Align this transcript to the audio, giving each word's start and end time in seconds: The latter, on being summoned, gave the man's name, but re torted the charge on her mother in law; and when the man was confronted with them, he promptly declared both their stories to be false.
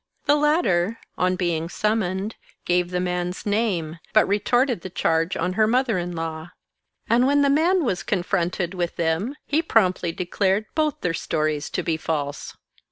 The 0.25 0.35
latter, 0.35 0.97
on 1.15 1.35
being 1.35 1.69
summoned, 1.69 2.35
gave 2.65 2.89
the 2.89 2.99
man's 2.99 3.45
name, 3.45 3.99
but 4.13 4.27
re 4.27 4.39
torted 4.39 4.81
the 4.81 4.89
charge 4.89 5.37
on 5.37 5.53
her 5.53 5.67
mother 5.67 5.99
in 5.99 6.15
law; 6.15 6.49
and 7.07 7.27
when 7.27 7.43
the 7.43 7.51
man 7.51 7.83
was 7.85 8.01
confronted 8.01 8.73
with 8.73 8.95
them, 8.95 9.35
he 9.45 9.61
promptly 9.61 10.11
declared 10.11 10.65
both 10.73 11.01
their 11.01 11.13
stories 11.13 11.69
to 11.69 11.83
be 11.83 11.97
false. 11.97 12.57